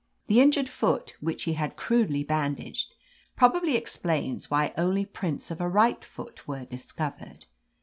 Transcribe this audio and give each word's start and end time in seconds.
The 0.25 0.41
injured 0.41 0.67
foot, 0.67 1.13
which 1.19 1.43
he 1.43 1.53
had 1.53 1.75
crudely 1.77 2.23
bandaged, 2.23 2.91
probably 3.35 3.75
explains 3.75 4.49
why 4.49 4.73
only 4.75 5.05
prints 5.05 5.51
of 5.51 5.61
a 5.61 5.69
right 5.69 6.03
foot 6.03 6.47
were 6.47 6.65
discovered. 6.65 7.45